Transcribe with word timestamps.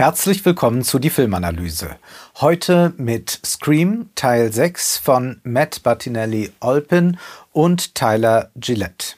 Herzlich 0.00 0.42
willkommen 0.46 0.82
zu 0.82 0.98
die 0.98 1.10
Filmanalyse. 1.10 1.98
Heute 2.40 2.94
mit 2.96 3.38
Scream 3.44 4.08
Teil 4.14 4.50
6 4.50 4.96
von 4.96 5.42
Matt 5.44 5.82
Battinelli 5.82 6.52
Olpin 6.60 7.18
und 7.52 7.94
Tyler 7.94 8.50
Gillette. 8.56 9.16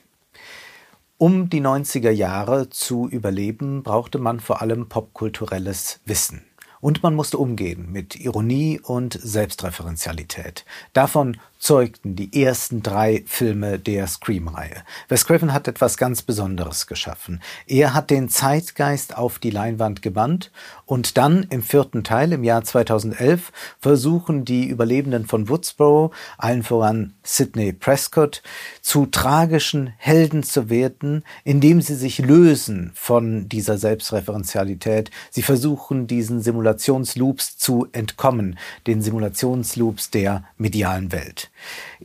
Um 1.18 1.48
die 1.48 1.60
90er 1.60 2.10
Jahre 2.10 2.68
zu 2.68 3.08
überleben, 3.08 3.84
brauchte 3.84 4.18
man 4.18 4.40
vor 4.40 4.60
allem 4.60 4.88
popkulturelles 4.88 6.00
Wissen. 6.04 6.42
Und 6.80 7.04
man 7.04 7.14
musste 7.14 7.38
umgehen 7.38 7.92
mit 7.92 8.16
Ironie 8.16 8.80
und 8.82 9.16
Selbstreferenzialität. 9.22 10.64
Davon 10.94 11.36
zeugten 11.62 12.16
die 12.16 12.42
ersten 12.42 12.82
drei 12.82 13.22
Filme 13.24 13.78
der 13.78 14.08
Scream-Reihe. 14.08 14.82
Wes 15.08 15.24
Craven 15.26 15.52
hat 15.52 15.68
etwas 15.68 15.96
ganz 15.96 16.20
Besonderes 16.20 16.88
geschaffen. 16.88 17.40
Er 17.68 17.94
hat 17.94 18.10
den 18.10 18.28
Zeitgeist 18.28 19.16
auf 19.16 19.38
die 19.38 19.50
Leinwand 19.50 20.02
gebannt 20.02 20.50
und 20.86 21.16
dann 21.16 21.46
im 21.50 21.62
vierten 21.62 22.02
Teil 22.02 22.32
im 22.32 22.42
Jahr 22.42 22.64
2011 22.64 23.52
versuchen 23.78 24.44
die 24.44 24.66
Überlebenden 24.66 25.24
von 25.24 25.48
Woodsboro, 25.48 26.10
allen 26.36 26.64
voran 26.64 27.14
Sidney 27.22 27.72
Prescott, 27.72 28.42
zu 28.80 29.06
tragischen 29.06 29.92
Helden 29.98 30.42
zu 30.42 30.68
werden, 30.68 31.22
indem 31.44 31.80
sie 31.80 31.94
sich 31.94 32.18
lösen 32.18 32.90
von 32.96 33.48
dieser 33.48 33.78
Selbstreferenzialität. 33.78 35.12
Sie 35.30 35.42
versuchen 35.42 36.08
diesen 36.08 36.42
Simulationsloops 36.42 37.56
zu 37.56 37.86
entkommen, 37.92 38.58
den 38.88 39.00
Simulationsloops 39.00 40.10
der 40.10 40.42
medialen 40.58 41.12
Welt. 41.12 41.51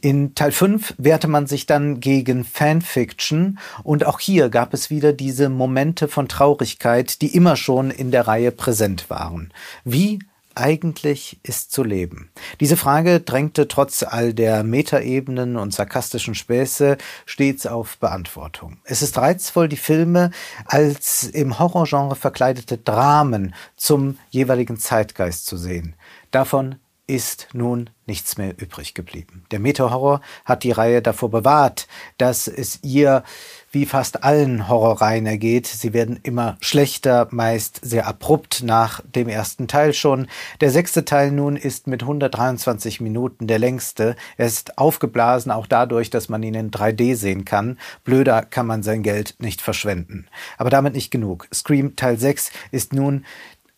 In 0.02 0.36
Teil 0.36 0.52
5 0.52 0.96
wehrte 0.98 1.28
man 1.28 1.48
sich 1.48 1.66
dann 1.66 2.00
gegen 2.00 2.44
Fanfiction 2.44 3.60
und 3.84 4.06
auch 4.06 4.20
hier 4.20 4.50
gab 4.50 4.74
es 4.74 4.90
wieder 4.90 5.14
diese 5.14 5.50
Momente 5.50 6.08
von 6.08 6.28
Traurigkeit, 6.28 7.22
die 7.22 7.36
immer 7.36 7.56
schon 7.56 7.92
in 7.92 8.12
der 8.12 8.28
Reihe 8.28 8.52
präsent 8.52 9.10
waren. 9.10 9.52
Wie 9.84 10.20
eigentlich 10.58 11.40
ist 11.44 11.72
zu 11.72 11.84
leben? 11.84 12.32
Diese 12.60 12.78
Frage 12.78 13.20
drängte 13.20 13.68
trotz 13.68 14.04
all 14.04 14.34
der 14.34 14.64
Metaebenen 14.64 15.56
und 15.56 15.74
sarkastischen 15.74 16.36
Späße 16.36 16.98
stets 17.26 17.68
auf 17.68 17.98
Beantwortung. 17.98 18.78
Es 18.84 19.02
ist 19.02 19.18
reizvoll, 19.18 19.70
die 19.70 19.78
Filme 19.78 20.32
als 20.66 21.24
im 21.24 21.60
Horrorgenre 21.60 22.16
verkleidete 22.16 22.78
Dramen 22.78 23.54
zum 23.76 24.18
jeweiligen 24.30 24.78
Zeitgeist 24.78 25.46
zu 25.46 25.58
sehen. 25.58 25.96
Davon 26.32 26.76
ist 27.08 27.48
nun 27.54 27.90
nichts 28.06 28.38
mehr 28.38 28.54
übrig 28.58 28.94
geblieben. 28.94 29.46
Der 29.52 29.60
Meta-Horror 29.60 30.22
hat 30.46 30.64
die 30.64 30.72
Reihe 30.72 31.02
davor 31.02 31.30
bewahrt, 31.30 31.88
dass 32.18 32.48
es 32.48 32.80
ihr 32.84 33.24
wie 33.72 33.86
fast 33.86 34.24
allen 34.24 34.70
Horrorreihen 34.70 35.26
ergeht. 35.26 35.68
Sie 35.68 35.94
werden 35.94 36.20
immer 36.24 36.58
schlechter, 36.62 37.28
meist 37.32 37.80
sehr 37.84 38.08
abrupt 38.08 38.64
nach 38.64 39.02
dem 39.02 39.28
ersten 39.28 39.68
Teil 39.68 39.94
schon. 39.94 40.28
Der 40.62 40.72
sechste 40.72 41.06
Teil 41.06 41.32
nun 41.32 41.58
ist 41.58 41.88
mit 41.88 42.02
123 42.02 43.02
Minuten 43.02 43.48
der 43.48 43.60
längste. 43.60 44.16
Er 44.38 44.48
ist 44.48 44.78
aufgeblasen, 44.78 45.52
auch 45.52 45.68
dadurch, 45.68 46.10
dass 46.10 46.30
man 46.30 46.44
ihn 46.44 46.56
in 46.56 46.72
3D 46.72 47.16
sehen 47.16 47.44
kann. 47.44 47.78
Blöder 48.04 48.42
kann 48.42 48.68
man 48.68 48.84
sein 48.84 49.04
Geld 49.04 49.36
nicht 49.40 49.62
verschwenden. 49.62 50.28
Aber 50.58 50.70
damit 50.70 50.94
nicht 50.94 51.12
genug. 51.12 51.48
Scream 51.54 51.96
Teil 51.96 52.18
6 52.18 52.52
ist 52.72 52.94
nun 52.94 53.26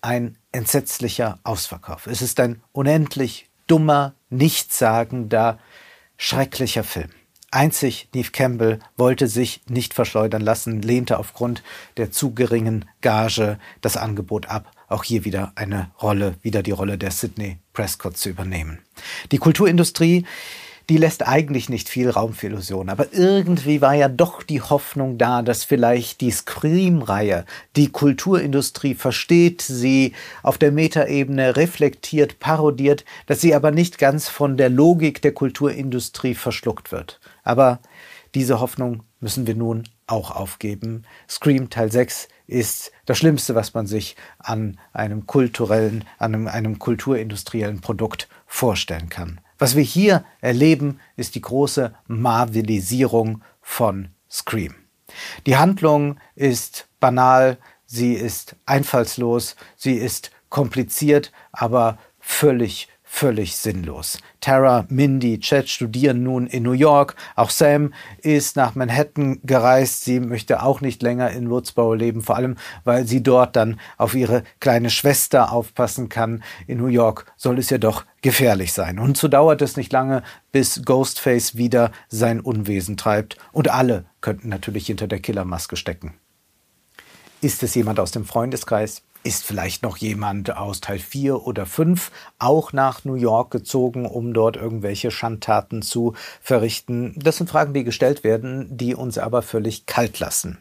ein 0.02 0.38
entsetzlicher 0.52 1.39
Ausverkauf. 1.44 2.08
Es 2.08 2.22
ist 2.22 2.39
ein 2.39 2.61
unendlich 2.72 3.50
dummer, 3.67 4.14
nichtssagender, 4.30 5.59
schrecklicher 6.17 6.83
Film. 6.83 7.09
Einzig 7.52 8.09
Neve 8.14 8.30
Campbell 8.31 8.80
wollte 8.95 9.27
sich 9.27 9.61
nicht 9.67 9.95
verschleudern 9.95 10.42
lassen, 10.42 10.83
lehnte 10.83 11.17
aufgrund 11.17 11.64
der 11.97 12.11
zu 12.11 12.36
geringen 12.36 12.86
Gage 13.02 13.58
das 13.81 13.97
Angebot 13.97 14.47
ab, 14.47 14.72
auch 14.88 15.03
hier 15.03 15.25
wieder 15.25 15.54
eine 15.55 15.89
Rolle, 15.99 16.36
wieder 16.43 16.61
die 16.61 16.71
Rolle 16.71 16.99
der 16.99 17.10
Sidney 17.10 17.58
Prescott 17.73 18.17
zu 18.17 18.30
übernehmen. 18.30 18.80
Die 19.31 19.39
Kulturindustrie 19.39 20.26
die 20.89 20.98
lässt 20.98 21.27
eigentlich 21.27 21.70
nicht 21.70 21.88
viel 21.88 22.10
Raum 22.10 22.33
für 22.33 22.48
Illusionen. 22.48 22.89
Aber 22.89 23.14
irgendwie 23.14 23.80
war 23.80 23.94
ja 23.94 24.10
doch 24.10 24.42
die 24.42 24.61
Hoffnung 24.61 25.20
da, 25.20 25.44
dass 25.44 25.64
vielleicht 25.64 26.20
die 26.20 26.32
Scream-Reihe 26.32 27.45
die 27.76 27.89
Kulturindustrie 27.92 28.95
versteht, 28.95 29.61
sie 29.61 30.14
auf 30.42 30.58
der 30.58 30.72
Metaebene 30.72 31.55
reflektiert, 31.55 32.39
parodiert, 32.39 33.05
dass 33.28 33.39
sie 33.39 33.54
aber 33.54 33.70
nicht 33.70 33.99
ganz 33.99 34.30
von 34.30 34.58
der 34.58 34.70
Logik 34.70 35.22
der 35.22 35.33
Kulturindustrie 35.33 36.33
verschluckt 36.33 36.92
wird. 36.92 37.20
Aber 37.44 37.80
diese 38.33 38.60
Hoffnung 38.60 39.04
müssen 39.20 39.45
wir 39.45 39.55
nun 39.55 39.83
auch 40.08 40.32
aufgeben. 40.32 41.04
Scream 41.30 41.70
Teil 41.70 41.92
6 41.92 42.28
ist 42.48 42.92
das 43.05 43.20
Schlimmste, 43.20 43.54
was 43.54 43.76
man 43.76 43.86
sich 43.86 44.16
an 44.39 44.80
einem 44.92 45.28
kulturellen, 45.28 46.04
an 46.17 46.33
einem, 46.33 46.48
einem 46.48 46.80
kulturindustriellen 46.80 47.80
Produkt 47.82 48.28
vorstellen 48.48 49.10
kann. 49.10 49.39
Was 49.59 49.75
wir 49.75 49.83
hier 49.83 50.23
erleben, 50.39 51.02
ist 51.17 51.36
die 51.36 51.42
große 51.42 51.93
Marvelisierung 52.08 53.42
von 53.61 54.08
Scream. 54.31 54.73
Die 55.45 55.58
Handlung 55.58 56.17
ist 56.36 56.87
banal, 57.02 57.58
sie 57.86 58.14
ist 58.14 58.55
einfallslos, 58.65 59.58
sie 59.75 59.95
ist 59.95 60.31
kompliziert, 60.49 61.33
aber 61.52 61.98
völlig 62.19 62.87
völlig 63.11 63.58
sinnlos. 63.58 64.20
Tara, 64.39 64.86
Mindy, 64.87 65.39
Chad 65.39 65.67
studieren 65.67 66.21
nun 66.23 66.45
in 66.45 66.64
New 66.64 66.73
York. 66.73 67.15
Auch 67.36 67.49
Sam 67.49 67.93
ist 68.21 68.55
nach 68.55 68.75
Manhattan 68.75 69.39
gereist. 69.43 70.05
Sie 70.05 70.20
möchte 70.20 70.61
auch 70.61 70.80
nicht 70.80 71.02
länger 71.02 71.31
in 71.31 71.49
Woodsboro 71.49 71.95
leben, 71.95 72.21
vor 72.21 72.36
allem 72.36 72.55
weil 72.86 73.08
sie 73.08 73.21
dort 73.21 73.55
dann 73.55 73.80
auf 73.98 74.14
ihre 74.14 74.43
kleine 74.59 74.92
Schwester 74.92 75.52
aufpassen 75.52 76.08
kann. 76.08 76.43
In 76.67 76.77
New 76.77 76.87
York 76.87 77.25
soll 77.36 77.58
es 77.58 77.71
ja 77.71 77.80
doch 77.80 78.05
gefährlich 78.21 78.71
sein. 78.71 78.99
Und 78.99 79.17
so 79.17 79.27
dauert 79.27 79.61
es 79.64 79.75
nicht 79.75 79.92
lange, 79.92 80.21
bis 80.52 80.83
Ghostface 80.86 81.58
wieder 81.58 81.92
sein 82.09 82.39
Unwesen 82.39 82.95
treibt. 82.95 83.37
Und 83.52 83.69
alle 83.69 84.05
könnten 84.21 84.49
natürlich 84.49 84.86
hinter 84.86 85.08
der 85.08 85.19
Killermaske 85.19 85.75
stecken. 85.75 86.14
Ist 87.42 87.64
es 87.64 87.73
jemand 87.75 87.99
aus 87.99 88.11
dem 88.11 88.23
Freundeskreis? 88.23 89.02
Ist 89.21 89.43
vielleicht 89.43 89.83
noch 89.83 89.97
jemand 89.97 90.55
aus 90.55 90.80
Teil 90.80 90.97
4 90.97 91.45
oder 91.45 91.65
5 91.65 92.09
auch 92.39 92.71
nach 92.71 93.03
New 93.03 93.15
York 93.15 93.52
gezogen, 93.52 94.05
um 94.05 94.33
dort 94.33 94.55
irgendwelche 94.55 95.11
Schandtaten 95.11 95.81
zu 95.81 96.13
verrichten? 96.41 97.15
Das 97.17 97.35
sind 97.35 97.49
Fragen, 97.49 97.73
die 97.73 97.83
gestellt 97.83 98.23
werden, 98.23 98.77
die 98.77 98.95
uns 98.95 99.17
aber 99.17 99.41
völlig 99.41 99.85
kalt 99.85 100.19
lassen. 100.19 100.57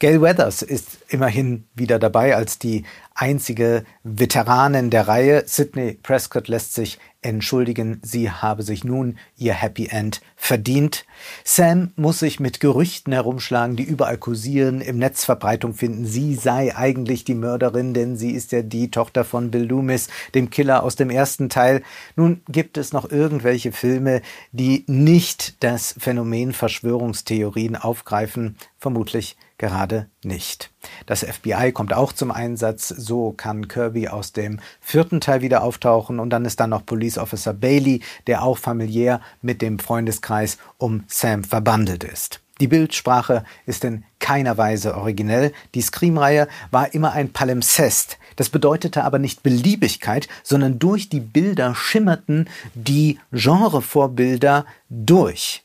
Gail 0.00 0.20
Weathers 0.20 0.60
ist 0.60 0.98
immerhin 1.08 1.64
wieder 1.74 1.98
dabei 1.98 2.36
als 2.36 2.58
die 2.58 2.84
einzige 3.14 3.84
Veteranin 4.02 4.90
der 4.90 5.08
Reihe. 5.08 5.44
Sidney 5.46 5.98
Prescott 6.02 6.48
lässt 6.48 6.74
sich 6.74 6.98
entschuldigen, 7.22 8.00
sie 8.02 8.30
habe 8.30 8.62
sich 8.62 8.84
nun 8.84 9.18
ihr 9.36 9.54
Happy 9.54 9.86
End 9.86 10.20
verdient. 10.36 11.06
Sam 11.42 11.92
muss 11.96 12.18
sich 12.18 12.38
mit 12.38 12.60
Gerüchten 12.60 13.14
herumschlagen, 13.14 13.76
die 13.76 13.82
überall 13.82 14.18
kursieren, 14.18 14.82
im 14.82 14.98
Netz 14.98 15.24
Verbreitung 15.24 15.72
finden. 15.72 16.04
Sie 16.04 16.34
sei 16.34 16.76
eigentlich 16.76 17.24
die 17.24 17.34
Mörderin, 17.34 17.94
denn 17.94 18.16
sie 18.16 18.32
ist 18.32 18.52
ja 18.52 18.60
die 18.60 18.90
Tochter 18.90 19.24
von 19.24 19.50
Bill 19.50 19.64
Loomis, 19.64 20.08
dem 20.34 20.50
Killer 20.50 20.82
aus 20.82 20.96
dem 20.96 21.08
ersten 21.08 21.48
Teil. 21.48 21.82
Nun 22.14 22.42
gibt 22.48 22.76
es 22.76 22.92
noch 22.92 23.10
irgendwelche 23.10 23.72
Filme, 23.72 24.20
die 24.52 24.84
nicht 24.86 25.62
das 25.62 25.94
Phänomen 25.98 26.52
Verschwörungstheorien 26.52 27.76
aufgreifen. 27.76 28.56
Vermutlich 28.78 29.36
gerade 29.58 30.08
nicht. 30.22 30.70
Das 31.06 31.24
FBI 31.24 31.72
kommt 31.72 31.94
auch 31.94 32.12
zum 32.12 32.30
Einsatz, 32.30 32.88
so 32.88 33.32
kann 33.32 33.68
Kirby 33.68 34.08
aus 34.08 34.32
dem 34.32 34.60
vierten 34.80 35.20
Teil 35.20 35.40
wieder 35.40 35.62
auftauchen 35.62 36.18
und 36.18 36.30
dann 36.30 36.44
ist 36.44 36.60
dann 36.60 36.70
noch 36.70 36.84
Police 36.84 37.18
Officer 37.18 37.54
Bailey, 37.54 38.02
der 38.26 38.42
auch 38.42 38.58
familiär 38.58 39.20
mit 39.42 39.62
dem 39.62 39.78
Freundeskreis 39.78 40.58
um 40.78 41.04
Sam 41.06 41.44
verbandelt 41.44 42.04
ist. 42.04 42.40
Die 42.60 42.68
Bildsprache 42.68 43.44
ist 43.66 43.84
in 43.84 44.04
keiner 44.20 44.56
Weise 44.56 44.96
originell. 44.96 45.52
Die 45.74 45.82
Scream-Reihe 45.82 46.46
war 46.70 46.94
immer 46.94 47.12
ein 47.12 47.32
Palimpsest. 47.32 48.18
Das 48.36 48.48
bedeutete 48.48 49.02
aber 49.02 49.18
nicht 49.18 49.42
Beliebigkeit, 49.42 50.28
sondern 50.44 50.78
durch 50.78 51.08
die 51.08 51.20
Bilder 51.20 51.74
schimmerten 51.74 52.48
die 52.74 53.18
Genrevorbilder 53.32 54.66
durch. 54.88 55.64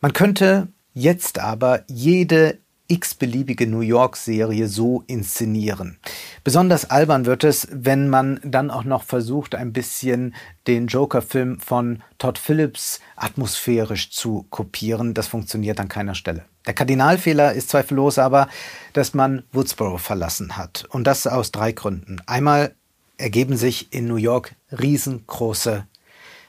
Man 0.00 0.12
könnte 0.12 0.68
jetzt 0.92 1.40
aber 1.40 1.82
jede 1.88 2.58
x-beliebige 2.88 3.66
New 3.66 3.80
York-Serie 3.80 4.68
so 4.68 5.04
inszenieren. 5.06 5.98
Besonders 6.42 6.90
albern 6.90 7.24
wird 7.26 7.44
es, 7.44 7.66
wenn 7.70 8.08
man 8.08 8.40
dann 8.44 8.70
auch 8.70 8.84
noch 8.84 9.04
versucht, 9.04 9.54
ein 9.54 9.72
bisschen 9.72 10.34
den 10.66 10.86
Joker-Film 10.86 11.60
von 11.60 12.02
Todd 12.18 12.38
Phillips 12.38 13.00
atmosphärisch 13.16 14.10
zu 14.10 14.46
kopieren. 14.50 15.14
Das 15.14 15.26
funktioniert 15.26 15.80
an 15.80 15.88
keiner 15.88 16.14
Stelle. 16.14 16.44
Der 16.66 16.74
Kardinalfehler 16.74 17.52
ist 17.52 17.70
zweifellos 17.70 18.18
aber, 18.18 18.48
dass 18.92 19.14
man 19.14 19.44
Woodsboro 19.52 19.98
verlassen 19.98 20.56
hat. 20.56 20.84
Und 20.90 21.06
das 21.06 21.26
aus 21.26 21.52
drei 21.52 21.72
Gründen. 21.72 22.20
Einmal 22.26 22.74
ergeben 23.16 23.56
sich 23.56 23.92
in 23.92 24.06
New 24.06 24.16
York 24.16 24.54
riesengroße 24.72 25.86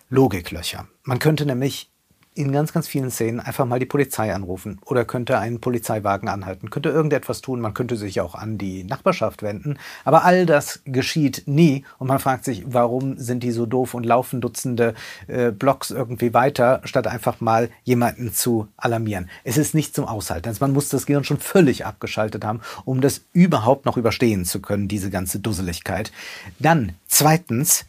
Logiklöcher. 0.09 0.87
Man 1.03 1.19
könnte 1.19 1.45
nämlich 1.45 1.91
in 2.35 2.51
ganz, 2.51 2.73
ganz 2.73 2.87
vielen 2.87 3.09
Szenen 3.09 3.39
einfach 3.39 3.65
mal 3.65 3.79
die 3.79 3.85
Polizei 3.85 4.33
anrufen 4.33 4.79
oder 4.85 5.05
könnte 5.05 5.39
einen 5.39 5.61
Polizeiwagen 5.61 6.27
anhalten, 6.27 6.69
könnte 6.69 6.89
irgendetwas 6.89 7.41
tun, 7.41 7.61
man 7.61 7.73
könnte 7.73 7.95
sich 7.95 8.19
auch 8.19 8.35
an 8.35 8.57
die 8.57 8.83
Nachbarschaft 8.83 9.41
wenden. 9.41 9.77
Aber 10.03 10.25
all 10.25 10.45
das 10.45 10.81
geschieht 10.83 11.43
nie 11.45 11.85
und 11.97 12.07
man 12.07 12.19
fragt 12.19 12.43
sich, 12.43 12.63
warum 12.67 13.17
sind 13.17 13.41
die 13.41 13.51
so 13.51 13.65
doof 13.65 13.93
und 13.93 14.05
laufen 14.05 14.41
Dutzende 14.41 14.95
äh, 15.27 15.51
Blocks 15.51 15.91
irgendwie 15.91 16.33
weiter, 16.33 16.81
statt 16.83 17.07
einfach 17.07 17.39
mal 17.39 17.69
jemanden 17.83 18.33
zu 18.33 18.67
alarmieren. 18.75 19.29
Es 19.45 19.57
ist 19.57 19.73
nicht 19.73 19.95
zum 19.95 20.05
Aushalten. 20.05 20.49
Also 20.49 20.63
man 20.63 20.73
muss 20.73 20.89
das 20.89 21.05
Gehirn 21.05 21.23
schon 21.23 21.39
völlig 21.39 21.85
abgeschaltet 21.85 22.43
haben, 22.43 22.59
um 22.83 22.99
das 22.99 23.21
überhaupt 23.31 23.85
noch 23.85 23.95
überstehen 23.95 24.43
zu 24.43 24.61
können, 24.61 24.89
diese 24.89 25.09
ganze 25.09 25.39
Dusseligkeit. 25.39 26.11
Dann 26.59 26.93
zweitens, 27.07 27.85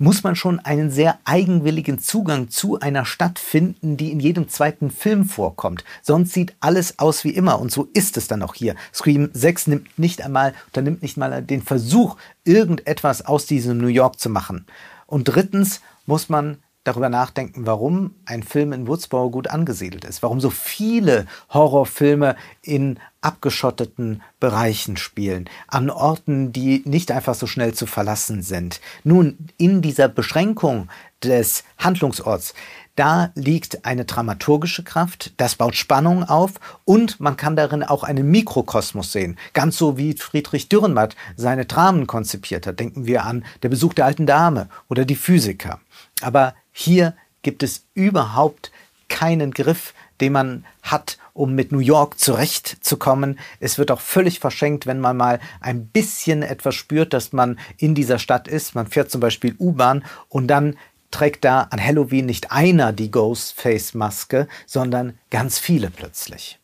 muss 0.00 0.24
man 0.24 0.34
schon 0.34 0.58
einen 0.60 0.90
sehr 0.90 1.18
eigenwilligen 1.24 1.98
Zugang 1.98 2.48
zu 2.48 2.80
einer 2.80 3.04
Stadt 3.04 3.38
finden, 3.38 3.98
die 3.98 4.10
in 4.10 4.18
jedem 4.18 4.48
zweiten 4.48 4.90
Film 4.90 5.26
vorkommt. 5.26 5.84
Sonst 6.00 6.32
sieht 6.32 6.54
alles 6.58 6.98
aus 6.98 7.22
wie 7.22 7.34
immer 7.34 7.60
und 7.60 7.70
so 7.70 7.86
ist 7.92 8.16
es 8.16 8.26
dann 8.26 8.42
auch 8.42 8.54
hier. 8.54 8.76
Scream 8.94 9.28
6 9.34 9.66
nimmt 9.66 9.98
nicht 9.98 10.22
einmal, 10.22 10.54
unternimmt 10.68 11.02
nicht 11.02 11.18
mal 11.18 11.42
den 11.42 11.62
Versuch, 11.62 12.16
irgendetwas 12.44 13.26
aus 13.26 13.44
diesem 13.44 13.76
New 13.76 13.88
York 13.88 14.18
zu 14.18 14.30
machen. 14.30 14.64
Und 15.06 15.24
drittens 15.24 15.82
muss 16.06 16.30
man 16.30 16.56
darüber 16.84 17.10
nachdenken, 17.10 17.66
warum 17.66 18.14
ein 18.24 18.42
Film 18.42 18.72
in 18.72 18.86
Woodsboro 18.86 19.30
gut 19.30 19.48
angesiedelt 19.48 20.04
ist, 20.04 20.22
warum 20.22 20.40
so 20.40 20.50
viele 20.50 21.26
Horrorfilme 21.50 22.36
in 22.62 22.98
abgeschotteten 23.20 24.22
Bereichen 24.38 24.96
spielen, 24.96 25.50
an 25.68 25.90
Orten, 25.90 26.52
die 26.52 26.82
nicht 26.86 27.10
einfach 27.12 27.34
so 27.34 27.46
schnell 27.46 27.74
zu 27.74 27.84
verlassen 27.84 28.42
sind. 28.42 28.80
Nun, 29.04 29.36
in 29.58 29.82
dieser 29.82 30.08
Beschränkung 30.08 30.88
des 31.22 31.64
Handlungsorts, 31.76 32.54
da 32.96 33.30
liegt 33.34 33.84
eine 33.84 34.06
dramaturgische 34.06 34.82
Kraft, 34.82 35.34
das 35.36 35.54
baut 35.56 35.76
Spannung 35.76 36.24
auf 36.24 36.52
und 36.86 37.20
man 37.20 37.36
kann 37.36 37.56
darin 37.56 37.82
auch 37.82 38.04
einen 38.04 38.30
Mikrokosmos 38.30 39.12
sehen. 39.12 39.38
Ganz 39.52 39.76
so 39.76 39.98
wie 39.98 40.14
Friedrich 40.14 40.70
Dürrenmatt 40.70 41.14
seine 41.36 41.66
Dramen 41.66 42.06
konzipiert 42.06 42.66
hat. 42.66 42.80
Denken 42.80 43.06
wir 43.06 43.24
an 43.24 43.44
Der 43.62 43.68
Besuch 43.68 43.92
der 43.92 44.06
alten 44.06 44.26
Dame 44.26 44.68
oder 44.88 45.04
die 45.04 45.16
Physiker. 45.16 45.80
Aber 46.22 46.54
hier 46.72 47.14
gibt 47.42 47.62
es 47.62 47.86
überhaupt 47.94 48.70
keinen 49.08 49.50
Griff, 49.52 49.94
den 50.20 50.32
man 50.32 50.64
hat, 50.82 51.18
um 51.32 51.54
mit 51.54 51.72
New 51.72 51.78
York 51.80 52.18
zurechtzukommen. 52.18 53.38
Es 53.58 53.78
wird 53.78 53.90
auch 53.90 54.00
völlig 54.00 54.40
verschenkt, 54.40 54.86
wenn 54.86 55.00
man 55.00 55.16
mal 55.16 55.40
ein 55.60 55.86
bisschen 55.86 56.42
etwas 56.42 56.74
spürt, 56.74 57.12
dass 57.12 57.32
man 57.32 57.58
in 57.78 57.94
dieser 57.94 58.18
Stadt 58.18 58.46
ist. 58.46 58.74
Man 58.74 58.86
fährt 58.86 59.10
zum 59.10 59.20
Beispiel 59.20 59.56
U-Bahn 59.58 60.04
und 60.28 60.48
dann 60.48 60.76
trägt 61.10 61.44
da 61.44 61.62
an 61.70 61.84
Halloween 61.84 62.26
nicht 62.26 62.52
einer 62.52 62.92
die 62.92 63.10
Ghostface-Maske, 63.10 64.46
sondern 64.66 65.18
ganz 65.30 65.58
viele 65.58 65.90
plötzlich. 65.90 66.59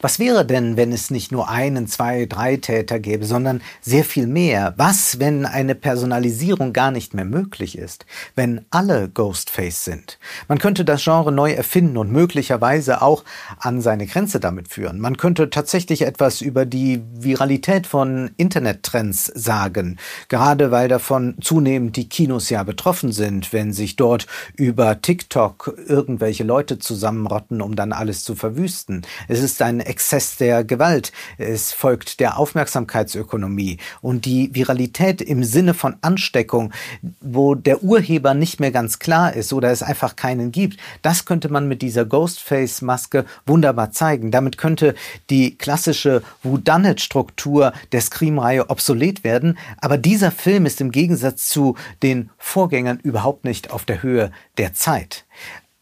Was 0.00 0.18
wäre 0.18 0.44
denn, 0.46 0.76
wenn 0.76 0.92
es 0.92 1.10
nicht 1.10 1.32
nur 1.32 1.48
einen, 1.48 1.86
zwei, 1.86 2.26
drei 2.26 2.56
Täter 2.56 2.98
gäbe, 2.98 3.24
sondern 3.24 3.60
sehr 3.80 4.04
viel 4.04 4.26
mehr? 4.26 4.74
Was, 4.76 5.18
wenn 5.18 5.44
eine 5.44 5.74
Personalisierung 5.74 6.72
gar 6.72 6.90
nicht 6.90 7.14
mehr 7.14 7.24
möglich 7.24 7.76
ist? 7.76 8.06
Wenn 8.34 8.64
alle 8.70 9.08
Ghostface 9.08 9.84
sind? 9.84 10.18
Man 10.46 10.58
könnte 10.58 10.84
das 10.84 11.02
Genre 11.02 11.32
neu 11.32 11.52
erfinden 11.52 11.96
und 11.96 12.12
möglicherweise 12.12 13.02
auch 13.02 13.24
an 13.58 13.80
seine 13.80 14.06
Grenze 14.06 14.40
damit 14.40 14.68
führen. 14.68 15.00
Man 15.00 15.16
könnte 15.16 15.50
tatsächlich 15.50 16.02
etwas 16.02 16.40
über 16.40 16.64
die 16.66 17.02
Viralität 17.14 17.86
von 17.86 18.30
Internettrends 18.36 19.26
sagen, 19.26 19.98
gerade 20.28 20.70
weil 20.70 20.88
davon 20.88 21.36
zunehmend 21.40 21.96
die 21.96 22.08
Kinos 22.08 22.50
ja 22.50 22.62
betroffen 22.62 23.12
sind, 23.12 23.52
wenn 23.52 23.72
sich 23.72 23.96
dort 23.96 24.26
über 24.56 25.00
TikTok 25.02 25.74
irgendwelche 25.86 26.44
Leute 26.44 26.78
zusammenrotten, 26.78 27.60
um 27.60 27.76
dann 27.76 27.92
alles 27.92 28.24
zu 28.24 28.34
verwüsten. 28.34 29.02
Es 29.28 29.42
ist 29.42 29.60
ein 29.62 29.67
Exzess 29.80 30.36
der 30.36 30.64
Gewalt. 30.64 31.12
Es 31.36 31.72
folgt 31.72 32.20
der 32.20 32.38
Aufmerksamkeitsökonomie 32.38 33.78
und 34.00 34.24
die 34.24 34.54
Viralität 34.54 35.20
im 35.20 35.44
Sinne 35.44 35.74
von 35.74 35.96
Ansteckung, 36.00 36.72
wo 37.20 37.54
der 37.54 37.82
Urheber 37.82 38.34
nicht 38.34 38.60
mehr 38.60 38.72
ganz 38.72 38.98
klar 38.98 39.34
ist 39.34 39.52
oder 39.52 39.70
es 39.70 39.82
einfach 39.82 40.16
keinen 40.16 40.52
gibt. 40.52 40.78
Das 41.02 41.24
könnte 41.24 41.48
man 41.48 41.68
mit 41.68 41.82
dieser 41.82 42.04
Ghostface-Maske 42.04 43.24
wunderbar 43.46 43.92
zeigen. 43.92 44.30
Damit 44.30 44.58
könnte 44.58 44.94
die 45.30 45.56
klassische 45.56 46.22
Whodunit-Struktur 46.42 47.72
der 47.92 48.00
Scream-Reihe 48.00 48.70
obsolet 48.70 49.24
werden. 49.24 49.58
Aber 49.80 49.98
dieser 49.98 50.30
Film 50.30 50.66
ist 50.66 50.80
im 50.80 50.90
Gegensatz 50.90 51.48
zu 51.48 51.76
den 52.02 52.30
Vorgängern 52.38 52.98
überhaupt 53.02 53.44
nicht 53.44 53.70
auf 53.70 53.84
der 53.84 54.02
Höhe 54.02 54.32
der 54.56 54.74
Zeit. 54.74 55.24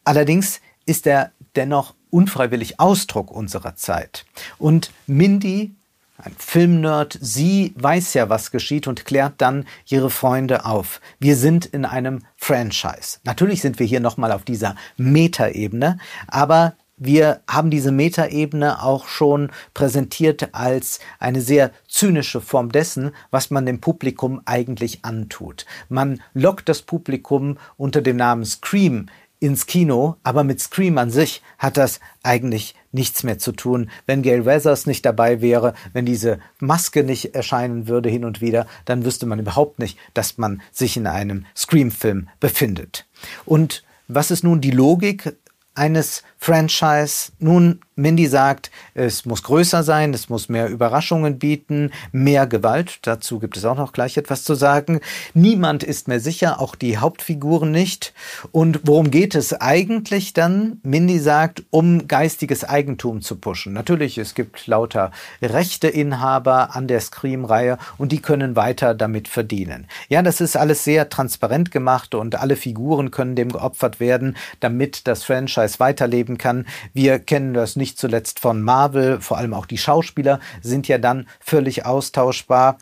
Allerdings 0.05 0.61
ist 0.87 1.07
er 1.07 1.33
dennoch 1.57 1.95
unfreiwillig 2.11 2.81
Ausdruck 2.81 3.31
unserer 3.31 3.77
Zeit. 3.77 4.25
Und 4.59 4.91
Mindy, 5.07 5.75
ein 6.19 6.35
Filmnerd, 6.39 7.19
sie 7.21 7.75
weiß 7.77 8.15
ja, 8.15 8.29
was 8.29 8.51
geschieht 8.51 8.87
und 8.87 9.05
klärt 9.05 9.35
dann 9.39 9.67
ihre 9.87 10.11
Freunde 10.11 10.65
auf. 10.65 11.01
Wir 11.19 11.37
sind 11.37 11.67
in 11.67 11.85
einem 11.85 12.21
Franchise. 12.37 13.19
Natürlich 13.25 13.61
sind 13.61 13.79
wir 13.79 13.87
hier 13.87 14.01
nochmal 14.01 14.33
auf 14.33 14.45
dieser 14.45 14.77
Metaebene, 14.97 15.99
aber 16.27 16.75
wir 16.99 17.43
haben 17.47 17.71
diese 17.71 17.93
Metaebene 17.93 18.83
auch 18.83 19.07
schon 19.07 19.51
präsentiert 19.75 20.55
als 20.55 20.99
eine 21.19 21.43
sehr 21.43 21.73
zynische 21.87 22.41
Form 22.41 22.73
dessen, 22.73 23.11
was 23.31 23.51
man 23.51 23.67
dem 23.67 23.83
Publikum 23.83 24.41
eigentlich 24.47 25.05
antut. 25.05 25.67
Man 25.91 26.23
lockt 26.33 26.71
das 26.71 26.81
Publikum 26.81 27.59
unter 27.77 28.01
dem 28.01 28.17
Namen 28.17 28.47
Scream 28.47 29.11
ins 29.39 29.67
Kino, 29.67 30.17
aber 30.23 30.45
mit 30.45 30.61
Scream 30.61 30.99
an 30.99 31.11
sich 31.11 31.43
hat 31.59 31.77
das 31.77 32.01
eigentlich 32.23 32.75
nichts 32.93 33.23
mehr 33.23 33.39
zu 33.39 33.53
tun. 33.53 33.91
Wenn 34.07 34.23
Gail 34.23 34.47
Weathers 34.47 34.87
nicht 34.87 35.05
dabei 35.05 35.41
wäre, 35.41 35.75
wenn 35.93 36.07
diese 36.07 36.39
Maske 36.59 37.05
nicht 37.05 37.35
erscheinen 37.35 37.87
würde 37.89 38.09
hin 38.09 38.25
und 38.25 38.41
wieder, 38.41 38.67
dann 38.87 39.05
wüsste 39.05 39.27
man 39.27 39.39
überhaupt 39.39 39.79
nicht, 39.79 39.99
dass 40.15 40.39
man 40.39 40.63
sich 40.73 40.97
in 40.97 41.07
einem 41.07 41.45
Scream-Film 41.55 42.29
befindet. 42.41 43.07
Und 43.45 43.85
was 44.09 44.31
ist 44.31 44.45
nun 44.45 44.61
die 44.61 44.71
Logik 44.71 45.37
eines 45.75 46.23
Franchise? 46.39 47.33
Nun, 47.39 47.81
Mindy 47.99 48.27
sagt, 48.27 48.71
es 48.93 49.25
muss 49.25 49.43
größer 49.43 49.83
sein, 49.83 50.13
es 50.13 50.29
muss 50.29 50.51
mehr 50.51 50.69
Überraschungen 50.69 51.39
bieten, 51.39 51.93
mehr 52.13 52.47
Gewalt. 52.47 52.99
Dazu 53.01 53.39
gibt 53.39 53.57
es 53.57 53.65
auch 53.65 53.79
noch 53.79 53.95
gleich 53.95 54.19
etwas 54.19 54.45
zu 54.45 54.55
sagen. 54.55 55.01
Niemand 55.33 55.83
ist 55.83 56.07
mehr 56.07 56.21
sicher, 56.21 56.61
auch 56.61 56.75
die 56.75 56.99
Hauptfiguren 56.99 57.71
nicht. 57.71 58.13
Und 58.53 58.81
worum 58.85 59.11
geht 59.11 59.35
es 59.35 59.55
eigentlich 59.55 60.35
dann? 60.35 60.79
Mindy 60.83 61.19
sagt, 61.19 61.63
um 61.71 62.07
geistiges 62.07 62.65
Eigentum 62.65 63.23
zu 63.23 63.37
pushen. 63.37 63.73
Natürlich, 63.73 64.19
es 64.19 64.35
gibt 64.35 64.67
lauter 64.67 65.11
Rechteinhaber 65.41 66.77
an 66.77 66.89
der 66.89 67.01
Scream-Reihe 67.01 67.79
und 67.97 68.13
die 68.13 68.21
können 68.21 68.57
weiter 68.57 68.95
damit 68.95 69.27
verdienen. 69.27 69.87
Ja, 70.11 70.21
das 70.21 70.43
ist 70.43 70.59
alles 70.59 70.85
sehr 70.85 71.09
transparent 71.09 71.71
gemacht 71.71 72.15
und 72.15 72.35
alle 72.35 72.57
Figuren 72.57 73.11
können 73.11 73.37
dem 73.37 73.53
geopfert 73.53 74.01
werden, 74.01 74.37
damit 74.61 75.07
das 75.07 75.25
Franchise 75.25 75.81
weiterleben 75.81 76.37
kann. 76.37 76.67
Wir 76.93 77.19
kennen 77.19 77.55
das 77.55 77.75
nicht 77.77 77.86
nicht 77.87 78.01
zuletzt 78.01 78.41
von 78.41 78.63
Marvel, 78.63 79.21
vor 79.21 79.39
allem 79.39 79.55
auch 79.55 79.65
die 79.65 79.79
Schauspieler 79.79 80.41
sind 80.61 80.89
ja 80.89 80.99
dann 80.99 81.29
völlig 81.39 81.87
austauschbar. 81.87 82.79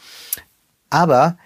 Aber 0.89 1.37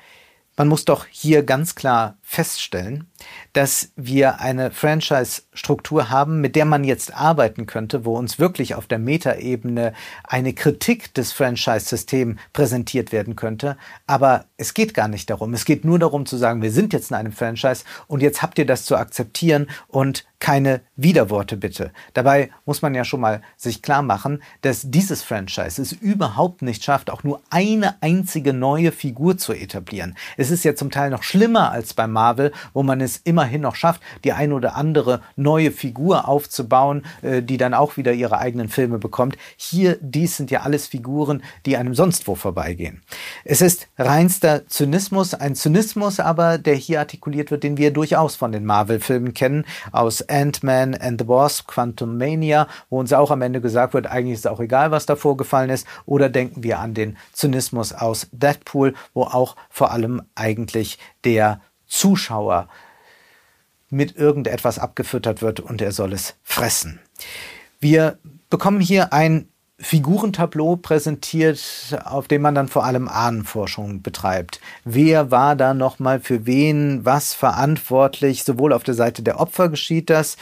man 0.56 0.68
muss 0.68 0.84
doch 0.84 1.06
hier 1.10 1.42
ganz 1.42 1.74
klar 1.74 2.18
feststellen, 2.30 3.10
dass 3.54 3.90
wir 3.96 4.38
eine 4.38 4.70
Franchise-Struktur 4.70 6.10
haben, 6.10 6.42
mit 6.42 6.56
der 6.56 6.66
man 6.66 6.84
jetzt 6.84 7.14
arbeiten 7.14 7.64
könnte, 7.64 8.04
wo 8.04 8.18
uns 8.18 8.38
wirklich 8.38 8.74
auf 8.74 8.86
der 8.86 8.98
Metaebene 8.98 9.94
eine 10.24 10.52
Kritik 10.52 11.14
des 11.14 11.32
Franchise-Systems 11.32 12.38
präsentiert 12.52 13.12
werden 13.12 13.34
könnte. 13.34 13.78
Aber 14.06 14.44
es 14.58 14.74
geht 14.74 14.92
gar 14.92 15.08
nicht 15.08 15.30
darum. 15.30 15.54
Es 15.54 15.64
geht 15.64 15.86
nur 15.86 15.98
darum 15.98 16.26
zu 16.26 16.36
sagen, 16.36 16.60
wir 16.60 16.70
sind 16.70 16.92
jetzt 16.92 17.10
in 17.10 17.16
einem 17.16 17.32
Franchise 17.32 17.84
und 18.08 18.20
jetzt 18.20 18.42
habt 18.42 18.58
ihr 18.58 18.66
das 18.66 18.84
zu 18.84 18.96
akzeptieren 18.96 19.70
und 19.86 20.26
keine 20.40 20.82
Widerworte 20.96 21.56
bitte. 21.56 21.92
Dabei 22.14 22.50
muss 22.64 22.82
man 22.82 22.94
ja 22.94 23.04
schon 23.04 23.20
mal 23.20 23.42
sich 23.56 23.82
klar 23.82 24.02
machen, 24.02 24.42
dass 24.62 24.90
dieses 24.90 25.22
Franchise 25.22 25.82
es 25.82 25.92
überhaupt 25.92 26.62
nicht 26.62 26.84
schafft, 26.84 27.10
auch 27.10 27.24
nur 27.24 27.40
eine 27.50 28.00
einzige 28.02 28.52
neue 28.52 28.92
Figur 28.92 29.36
zu 29.36 29.52
etablieren. 29.52 30.16
Es 30.36 30.50
ist 30.50 30.64
ja 30.64 30.74
zum 30.74 30.90
Teil 30.90 31.10
noch 31.10 31.22
schlimmer 31.22 31.72
als 31.72 31.94
bei 31.94 32.06
Marvel, 32.18 32.50
wo 32.72 32.82
man 32.82 33.00
es 33.00 33.18
immerhin 33.18 33.60
noch 33.60 33.76
schafft, 33.76 34.02
die 34.24 34.32
ein 34.32 34.52
oder 34.52 34.74
andere 34.74 35.20
neue 35.36 35.70
Figur 35.70 36.26
aufzubauen, 36.26 37.04
äh, 37.22 37.42
die 37.42 37.58
dann 37.58 37.74
auch 37.74 37.96
wieder 37.96 38.12
ihre 38.12 38.38
eigenen 38.38 38.68
Filme 38.68 38.98
bekommt. 38.98 39.38
Hier, 39.56 39.98
dies 40.00 40.36
sind 40.36 40.50
ja 40.50 40.62
alles 40.62 40.88
Figuren, 40.88 41.44
die 41.64 41.76
einem 41.76 41.94
sonst 41.94 42.26
wo 42.26 42.34
vorbeigehen. 42.34 43.02
Es 43.44 43.60
ist 43.60 43.86
reinster 43.98 44.66
Zynismus, 44.66 45.34
ein 45.34 45.54
Zynismus 45.54 46.18
aber, 46.18 46.58
der 46.58 46.74
hier 46.74 46.98
artikuliert 46.98 47.52
wird, 47.52 47.62
den 47.62 47.76
wir 47.76 47.92
durchaus 47.92 48.34
von 48.34 48.50
den 48.50 48.64
Marvel-Filmen 48.64 49.32
kennen, 49.32 49.64
aus 49.92 50.28
Ant-Man 50.28 50.96
and 50.96 51.20
the 51.20 51.28
Wasp, 51.28 51.68
Quantum 51.68 52.18
Mania, 52.18 52.66
wo 52.90 52.98
uns 52.98 53.12
auch 53.12 53.30
am 53.30 53.42
Ende 53.42 53.60
gesagt 53.60 53.94
wird, 53.94 54.08
eigentlich 54.08 54.34
ist 54.34 54.40
es 54.40 54.50
auch 54.50 54.60
egal, 54.60 54.90
was 54.90 55.06
da 55.06 55.14
vorgefallen 55.14 55.70
ist. 55.70 55.86
Oder 56.04 56.28
denken 56.28 56.64
wir 56.64 56.80
an 56.80 56.94
den 56.94 57.16
Zynismus 57.32 57.92
aus 57.92 58.26
Deadpool, 58.32 58.94
wo 59.14 59.22
auch 59.22 59.54
vor 59.70 59.92
allem 59.92 60.22
eigentlich 60.34 60.98
der 61.24 61.60
Zuschauer 61.88 62.68
mit 63.90 64.16
irgendetwas 64.16 64.78
abgefüttert 64.78 65.42
wird 65.42 65.60
und 65.60 65.80
er 65.80 65.92
soll 65.92 66.12
es 66.12 66.36
fressen. 66.42 67.00
Wir 67.80 68.18
bekommen 68.50 68.80
hier 68.80 69.12
ein 69.12 69.48
Figurentableau 69.80 70.74
präsentiert, 70.74 71.60
auf 72.04 72.26
dem 72.26 72.42
man 72.42 72.56
dann 72.56 72.66
vor 72.66 72.84
allem 72.84 73.06
Ahnenforschung 73.06 74.02
betreibt. 74.02 74.60
Wer 74.84 75.30
war 75.30 75.54
da 75.54 75.72
nochmal 75.72 76.18
für 76.18 76.46
wen 76.46 77.04
was 77.04 77.32
verantwortlich? 77.32 78.42
Sowohl 78.42 78.72
auf 78.72 78.82
der 78.82 78.94
Seite 78.94 79.22
der 79.22 79.38
Opfer 79.38 79.68
geschieht 79.68 80.10
das. 80.10 80.36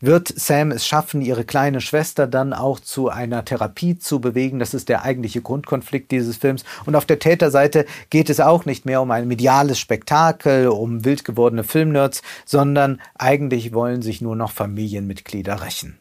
Wird 0.00 0.26
Sam 0.34 0.72
es 0.72 0.84
schaffen, 0.88 1.22
ihre 1.22 1.44
kleine 1.44 1.80
Schwester 1.80 2.26
dann 2.26 2.52
auch 2.52 2.80
zu 2.80 3.08
einer 3.08 3.44
Therapie 3.44 3.96
zu 3.96 4.18
bewegen? 4.20 4.58
Das 4.58 4.74
ist 4.74 4.88
der 4.88 5.04
eigentliche 5.04 5.40
Grundkonflikt 5.40 6.10
dieses 6.10 6.38
Films. 6.38 6.64
Und 6.84 6.96
auf 6.96 7.06
der 7.06 7.20
Täterseite 7.20 7.86
geht 8.10 8.28
es 8.28 8.40
auch 8.40 8.64
nicht 8.64 8.86
mehr 8.86 9.02
um 9.02 9.12
ein 9.12 9.28
mediales 9.28 9.78
Spektakel, 9.78 10.66
um 10.66 11.04
wild 11.04 11.24
gewordene 11.24 11.62
Filmnerds, 11.62 12.22
sondern 12.44 13.00
eigentlich 13.16 13.72
wollen 13.72 14.02
sich 14.02 14.20
nur 14.20 14.34
noch 14.34 14.50
Familienmitglieder 14.50 15.62
rächen. 15.62 15.99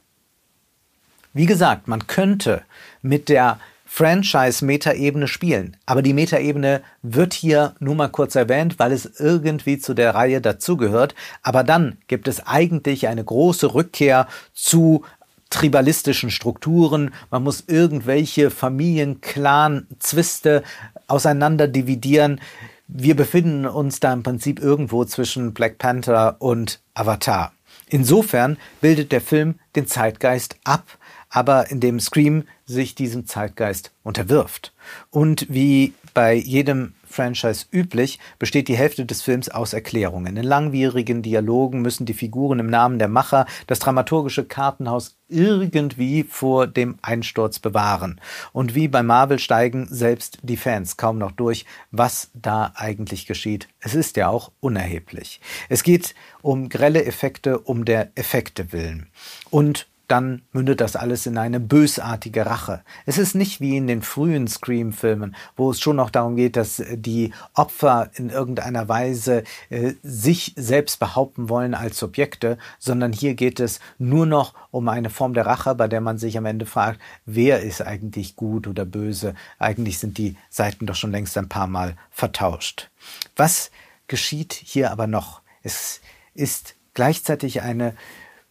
Wie 1.34 1.46
gesagt, 1.46 1.88
man 1.88 2.08
könnte 2.08 2.64
mit 3.02 3.30
der 3.30 3.60
Franchise-Metaebene 3.86 5.28
spielen. 5.28 5.76
Aber 5.86 6.02
die 6.04 6.14
Metaebene 6.14 6.82
wird 7.02 7.34
hier 7.34 7.74
nur 7.80 7.96
mal 7.96 8.10
kurz 8.10 8.36
erwähnt, 8.36 8.78
weil 8.78 8.92
es 8.92 9.20
irgendwie 9.20 9.80
zu 9.80 9.96
der 9.96 10.14
Reihe 10.14 10.42
dazugehört. 10.42 11.16
Aber 11.42 11.64
dann 11.64 11.98
gibt 12.08 12.28
es 12.28 12.46
eigentlich 12.46 13.08
eine 13.08 13.24
große 13.24 13.74
Rückkehr 13.74 14.28
zu 14.54 15.04
tribalistischen 15.50 16.30
Strukturen. 16.30 17.12
Man 17.32 17.44
muss 17.44 17.64
irgendwelche 17.66 18.52
Familien-Clan-Zwiste 18.52 20.62
auseinander 21.08 21.68
dividieren. 21.68 22.40
Wir 22.88 23.16
befinden 23.16 23.66
uns 23.66 24.00
da 24.00 24.14
im 24.14 24.22
Prinzip 24.22 24.60
irgendwo 24.60 25.06
zwischen 25.06 25.54
Black 25.54 25.80
Panther 25.80 26.36
und 26.40 26.80
Avatar. 26.94 27.52
Insofern 27.88 28.58
bildet 28.82 29.12
der 29.12 29.22
Film 29.22 29.56
den 29.76 29.88
Zeitgeist 29.88 30.58
ab 30.64 30.99
aber 31.30 31.70
in 31.72 31.80
dem 31.80 32.00
Scream 32.00 32.44
sich 32.66 32.96
diesem 32.96 33.26
Zeitgeist 33.26 33.92
unterwirft. 34.04 34.74
Und 35.10 35.46
wie 35.50 35.94
bei 36.14 36.34
jedem 36.34 36.94
Franchise 37.10 37.66
üblich, 37.72 38.20
besteht 38.38 38.68
die 38.68 38.78
Hälfte 38.78 39.06
des 39.06 39.22
Films 39.22 39.50
aus 39.50 39.74
Erklärungen. 39.74 40.38
In 40.38 40.44
langwierigen 40.44 41.22
Dialogen 41.22 41.82
müssen 41.82 42.06
die 42.06 42.14
Figuren 42.14 42.60
im 42.60 42.68
Namen 42.68 43.00
der 43.00 43.08
Macher 43.08 43.46
das 43.68 43.80
dramaturgische 43.80 44.46
Kartenhaus 44.46 45.18
irgendwie 45.28 46.24
vor 46.24 46.68
dem 46.68 46.98
Einsturz 47.02 47.60
bewahren. 47.60 48.22
Und 48.54 48.76
wie 48.76 48.88
bei 48.88 49.04
Marvel 49.04 49.40
steigen 49.40 49.88
selbst 49.90 50.38
die 50.44 50.58
Fans 50.58 50.98
kaum 50.98 51.18
noch 51.18 51.32
durch, 51.32 51.66
was 51.92 52.30
da 52.34 52.72
eigentlich 52.76 53.26
geschieht. 53.26 53.68
Es 53.80 53.96
ist 53.96 54.16
ja 54.18 54.30
auch 54.30 54.52
unerheblich. 54.60 55.42
Es 55.68 55.84
geht 55.84 56.16
um 56.42 56.70
grelle 56.70 57.06
Effekte 57.06 57.60
um 57.60 57.86
der 57.86 58.12
Effekte 58.16 58.72
willen. 58.72 59.08
Und 59.50 59.88
dann 60.10 60.42
mündet 60.52 60.82
das 60.82 60.96
alles 60.96 61.28
in 61.28 61.38
eine 61.38 61.60
bösartige 61.60 62.48
Rache. 62.48 62.82
Es 63.06 63.20
ist 63.20 63.36
nicht 63.36 63.62
wie 63.62 63.78
in 63.78 63.86
den 63.86 64.02
frühen 64.02 64.48
Scream-Filmen, 64.48 65.36
wo 65.56 65.70
es 65.70 65.80
schon 65.80 65.98
noch 65.98 66.10
darum 66.10 66.36
geht, 66.36 66.56
dass 66.56 66.84
die 66.92 67.32
Opfer 67.54 68.10
in 68.16 68.32
irgendeiner 68.32 68.90
Weise 68.90 69.44
äh, 69.70 69.94
sich 70.02 70.54
selbst 70.56 71.00
behaupten 71.00 71.48
wollen 71.48 71.76
als 71.76 72.00
Subjekte, 72.00 72.58
sondern 72.80 73.14
hier 73.14 73.36
geht 73.36 73.60
es 73.60 73.80
nur 74.00 74.26
noch 74.26 74.56
um 74.72 74.90
eine 74.90 75.12
Form 75.12 75.36
der 75.36 75.46
Rache, 75.46 75.76
bei 75.76 75.88
der 75.88 76.02
man 76.02 76.18
sich 76.18 76.40
am 76.40 76.46
Ende 76.46 76.66
fragt, 76.66 77.00
wer 77.28 77.62
ist 77.62 77.82
eigentlich 77.82 78.36
gut 78.36 78.68
oder 78.68 78.86
böse? 78.86 79.36
Eigentlich 79.60 80.00
sind 80.00 80.18
die 80.18 80.36
Seiten 80.50 80.88
doch 80.88 80.96
schon 80.96 81.12
längst 81.12 81.38
ein 81.38 81.50
paar 81.50 81.68
Mal 81.68 81.96
vertauscht. 82.10 82.90
Was 83.36 83.70
geschieht 84.08 84.54
hier 84.54 84.90
aber 84.90 85.06
noch? 85.06 85.42
Es 85.62 86.02
ist 86.34 86.74
gleichzeitig 86.96 87.62
eine 87.62 87.94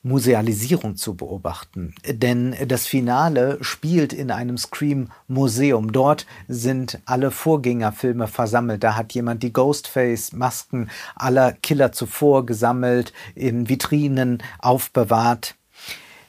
Musealisierung 0.08 0.96
zu 0.96 1.14
beobachten. 1.14 1.94
Denn 2.06 2.56
das 2.66 2.86
Finale 2.86 3.58
spielt 3.60 4.12
in 4.12 4.30
einem 4.30 4.58
Scream-Museum. 4.58 5.92
Dort 5.92 6.26
sind 6.48 6.98
alle 7.04 7.30
Vorgängerfilme 7.30 8.26
versammelt. 8.26 8.82
Da 8.82 8.96
hat 8.96 9.12
jemand 9.12 9.42
die 9.42 9.52
Ghostface-Masken 9.52 10.90
aller 11.14 11.52
Killer 11.52 11.92
zuvor 11.92 12.46
gesammelt, 12.46 13.12
in 13.34 13.68
Vitrinen 13.68 14.42
aufbewahrt. 14.58 15.54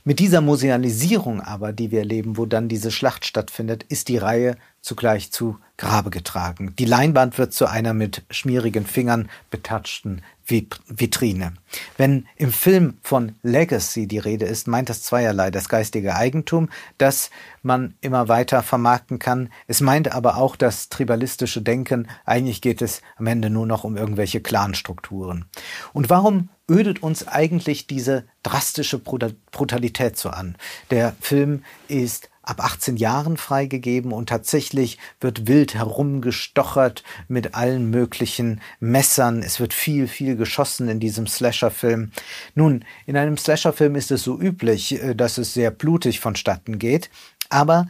Mit 0.06 0.20
dieser 0.20 0.42
Musealisierung 0.42 1.42
aber, 1.42 1.74
die 1.74 1.92
wir 1.92 2.00
erleben, 2.00 2.38
wo 2.38 2.46
dann 2.46 2.68
diese 2.68 2.90
Schlacht 2.90 3.26
stattfindet, 3.26 3.84
ist 3.90 4.08
die 4.08 4.18
Reihe 4.18 4.56
zugleich 4.82 5.32
zu 5.32 5.60
Grabe 5.78 6.10
getragen. 6.10 6.74
Die 6.80 6.86
Leinwand 6.86 7.38
wird 7.38 7.54
zu 7.54 7.68
einer 7.68 7.94
mit 7.94 8.24
schmierigen 8.32 8.86
Fingern 8.86 9.30
betatschten 9.52 10.22
Vitrine. 10.50 11.54
Wenn 11.98 12.28
im 12.36 12.52
Film 12.52 12.98
von 13.02 13.36
Legacy 13.44 14.08
die 14.08 14.18
Rede 14.18 14.46
ist, 14.46 14.68
meint 14.68 14.90
das 14.90 15.04
zweierlei. 15.04 15.52
Das 15.52 15.70
geistige 15.70 16.16
Eigentum, 16.16 16.70
das 16.98 17.30
man 17.62 17.96
immer 18.02 18.28
weiter 18.28 18.64
vermarkten 18.64 19.20
kann. 19.20 19.50
Es 19.68 19.82
meint 19.82 20.14
aber 20.14 20.38
auch 20.38 20.56
das 20.56 20.90
tribalistische 20.90 21.62
Denken. 21.62 22.08
Eigentlich 22.26 22.62
geht 22.62 22.82
es 22.82 23.02
am 23.18 23.28
Ende 23.28 23.50
nur 23.50 23.68
noch 23.68 23.84
um 23.84 23.98
irgendwelche 23.98 24.42
Clanstrukturen. 24.42 25.46
Und 25.94 26.10
warum 26.10 26.50
ödet 26.70 27.04
uns 27.04 27.28
eigentlich 27.28 27.88
diese 27.88 28.26
drastische 28.44 29.00
Brutalität 29.00 30.18
so 30.18 30.30
an? 30.30 30.56
Der 30.90 31.16
Film 31.20 31.64
ist 31.88 32.30
ab 32.50 32.64
18 32.64 32.98
Jahren 32.98 33.38
freigegeben 33.38 34.12
und 34.12 34.30
tatsächlich 34.30 34.98
wird 35.20 35.48
wild 35.48 35.76
herumgestochert 35.76 37.04
mit 37.28 37.56
allen 37.56 37.90
möglichen 37.90 38.62
Messern. 38.80 39.44
Es 39.44 39.60
wird 39.60 39.74
viel, 39.74 40.08
viel 40.08 40.36
geschossen 40.36 40.90
in 40.90 41.00
diesem 41.00 41.28
Slasher-Film. 41.28 42.12
Nun, 42.56 42.86
in 43.06 43.18
einem 43.18 43.38
Slasher-Film 43.38 43.96
ist 43.96 44.12
es 44.12 44.24
so 44.24 44.40
üblich, 44.40 45.02
äh, 45.02 45.16
dass 45.16 45.38
es 45.38 45.54
sehr 45.54 45.72
blutig 45.72 46.20
vonstatten 46.20 46.80
geht, 46.80 47.10
aber 47.50 47.88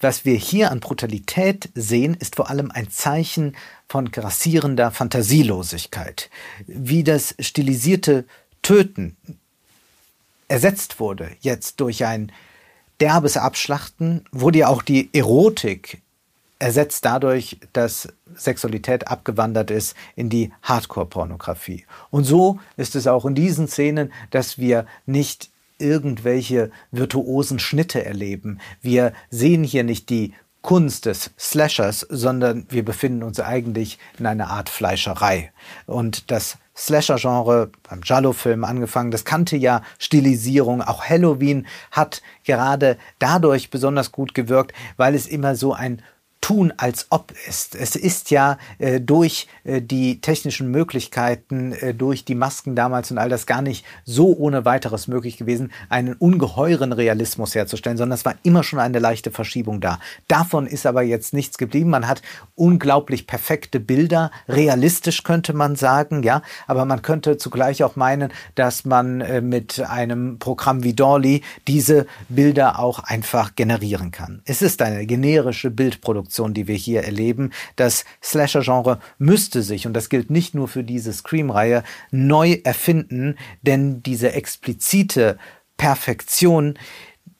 was 0.00 0.24
wir 0.24 0.34
hier 0.34 0.72
an 0.72 0.80
Brutalität 0.80 1.68
sehen, 1.76 2.14
ist 2.14 2.34
vor 2.34 2.50
allem 2.50 2.72
ein 2.72 2.90
Zeichen 2.90 3.56
von 3.88 4.10
grassierender 4.10 4.90
Fantasielosigkeit. 4.90 6.28
Wie 6.66 7.04
das 7.04 7.36
stilisierte 7.38 8.24
Töten 8.62 9.16
ersetzt 10.48 10.98
wurde 10.98 11.30
jetzt 11.40 11.80
durch 11.80 12.04
ein 12.04 12.32
derbes 13.02 13.36
Abschlachten 13.36 14.24
wurde 14.30 14.60
ja 14.60 14.68
auch 14.68 14.80
die 14.80 15.10
Erotik 15.12 16.00
ersetzt 16.60 17.04
dadurch, 17.04 17.58
dass 17.72 18.06
Sexualität 18.32 19.08
abgewandert 19.08 19.72
ist 19.72 19.96
in 20.14 20.30
die 20.30 20.52
Hardcore-Pornografie. 20.62 21.84
Und 22.10 22.22
so 22.22 22.60
ist 22.76 22.94
es 22.94 23.08
auch 23.08 23.24
in 23.26 23.34
diesen 23.34 23.66
Szenen, 23.66 24.12
dass 24.30 24.56
wir 24.56 24.86
nicht 25.04 25.50
irgendwelche 25.78 26.70
virtuosen 26.92 27.58
Schnitte 27.58 28.04
erleben. 28.04 28.60
Wir 28.80 29.12
sehen 29.30 29.64
hier 29.64 29.82
nicht 29.82 30.08
die 30.08 30.32
Kunst 30.60 31.06
des 31.06 31.32
Slashers, 31.36 32.06
sondern 32.08 32.66
wir 32.68 32.84
befinden 32.84 33.24
uns 33.24 33.40
eigentlich 33.40 33.98
in 34.20 34.26
einer 34.26 34.48
Art 34.48 34.68
Fleischerei. 34.68 35.50
Und 35.86 36.30
das 36.30 36.56
Slasher-Genre, 36.76 37.70
beim 37.82 38.00
Jallo-Film 38.02 38.64
angefangen, 38.64 39.10
das 39.10 39.24
kannte 39.24 39.56
ja 39.56 39.82
Stilisierung. 39.98 40.82
Auch 40.82 41.04
Halloween 41.04 41.66
hat 41.90 42.22
gerade 42.44 42.96
dadurch 43.18 43.70
besonders 43.70 44.12
gut 44.12 44.34
gewirkt, 44.34 44.72
weil 44.96 45.14
es 45.14 45.26
immer 45.26 45.54
so 45.54 45.74
ein 45.74 46.02
tun, 46.42 46.72
als 46.76 47.06
ob 47.08 47.32
ist. 47.48 47.74
Es 47.74 47.96
ist 47.96 48.30
ja 48.30 48.58
äh, 48.78 49.00
durch 49.00 49.46
äh, 49.64 49.80
die 49.80 50.20
technischen 50.20 50.70
Möglichkeiten, 50.70 51.72
äh, 51.72 51.94
durch 51.94 52.24
die 52.24 52.34
Masken 52.34 52.74
damals 52.74 53.10
und 53.10 53.18
all 53.18 53.28
das 53.28 53.46
gar 53.46 53.62
nicht 53.62 53.86
so 54.04 54.36
ohne 54.36 54.64
weiteres 54.64 55.06
möglich 55.06 55.38
gewesen, 55.38 55.72
einen 55.88 56.14
ungeheuren 56.14 56.92
Realismus 56.92 57.54
herzustellen, 57.54 57.96
sondern 57.96 58.16
es 58.16 58.24
war 58.24 58.34
immer 58.42 58.64
schon 58.64 58.80
eine 58.80 58.98
leichte 58.98 59.30
Verschiebung 59.30 59.80
da. 59.80 60.00
Davon 60.26 60.66
ist 60.66 60.84
aber 60.84 61.02
jetzt 61.02 61.32
nichts 61.32 61.58
geblieben. 61.58 61.90
Man 61.90 62.08
hat 62.08 62.22
unglaublich 62.56 63.26
perfekte 63.26 63.78
Bilder, 63.78 64.32
realistisch 64.48 65.22
könnte 65.22 65.52
man 65.52 65.76
sagen, 65.76 66.24
ja, 66.24 66.42
aber 66.66 66.84
man 66.84 67.02
könnte 67.02 67.36
zugleich 67.36 67.84
auch 67.84 67.94
meinen, 67.94 68.32
dass 68.56 68.84
man 68.84 69.20
äh, 69.20 69.40
mit 69.40 69.78
einem 69.78 70.40
Programm 70.40 70.82
wie 70.82 70.94
Dolly 70.94 71.42
diese 71.68 72.06
Bilder 72.28 72.80
auch 72.80 72.98
einfach 72.98 73.54
generieren 73.54 74.10
kann. 74.10 74.42
Es 74.44 74.60
ist 74.60 74.82
eine 74.82 75.06
generische 75.06 75.70
Bildproduktion 75.70 76.31
Produktion, 76.32 76.54
die 76.54 76.66
wir 76.66 76.76
hier 76.76 77.04
erleben. 77.04 77.50
Das 77.76 78.04
Slasher-Genre 78.22 79.00
müsste 79.18 79.62
sich, 79.62 79.86
und 79.86 79.92
das 79.92 80.08
gilt 80.08 80.30
nicht 80.30 80.54
nur 80.54 80.66
für 80.66 80.82
diese 80.82 81.12
Scream-Reihe, 81.12 81.84
neu 82.10 82.58
erfinden, 82.64 83.36
denn 83.60 84.02
diese 84.02 84.32
explizite 84.32 85.38
Perfektion, 85.76 86.78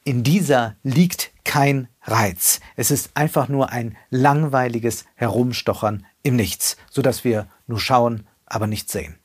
in 0.05 0.23
dieser 0.23 0.77
liegt 0.83 1.31
kein 1.45 1.89
Reiz. 2.03 2.61
Es 2.77 2.91
ist 2.91 3.13
einfach 3.15 3.49
nur 3.49 3.71
ein 3.71 3.97
langweiliges 4.11 5.07
Herumstochern 5.15 6.05
im 6.23 6.37
Nichts, 6.37 6.77
sodass 6.91 7.25
wir 7.25 7.49
nur 7.67 7.81
schauen, 7.81 8.27
aber 8.45 8.67
nicht 8.67 8.91
sehen. 8.91 9.17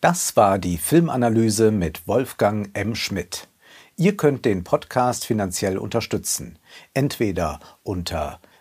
Das 0.00 0.36
war 0.36 0.58
die 0.58 0.78
Filmanalyse 0.78 1.70
mit 1.70 2.06
Wolfgang 2.06 2.70
M. 2.74 2.94
Schmidt. 2.94 3.48
Ihr 3.96 4.16
könnt 4.16 4.44
den 4.44 4.64
Podcast 4.64 5.24
finanziell 5.24 5.78
unterstützen, 5.78 6.58
entweder 6.94 7.60
unter 7.84 8.40